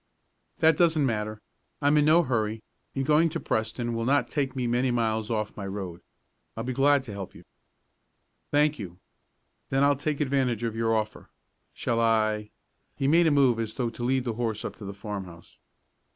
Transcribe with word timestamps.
"That 0.61 0.75
doesn't 0.77 1.05
matter. 1.05 1.43
I'm 1.79 1.95
in 1.95 2.05
no 2.05 2.23
hurry, 2.23 2.63
and 2.95 3.05
going 3.05 3.29
to 3.29 3.39
Preston 3.39 3.93
will 3.93 4.03
not 4.05 4.29
take 4.29 4.55
me 4.55 4.65
many 4.65 4.89
miles 4.89 5.29
off 5.29 5.55
my 5.55 5.67
road. 5.67 6.01
I'll 6.57 6.63
be 6.63 6.73
glad 6.73 7.03
to 7.03 7.11
help 7.13 7.35
you." 7.35 7.43
"Thank 8.49 8.79
you. 8.79 8.97
Then 9.69 9.83
I'll 9.83 9.95
take 9.95 10.19
advantage 10.19 10.63
of 10.63 10.75
your 10.75 10.95
offer. 10.95 11.29
Shall 11.75 11.99
I?" 11.99 12.49
he 12.97 13.07
made 13.07 13.27
a 13.27 13.31
move 13.31 13.59
as 13.59 13.75
though 13.75 13.91
to 13.91 14.03
lead 14.03 14.23
the 14.23 14.33
horse 14.33 14.65
up 14.65 14.75
to 14.77 14.85
the 14.85 14.95
farmhouse. 14.95 15.59